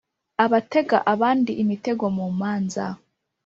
[0.43, 2.85] abatega abandi imitego mu manza,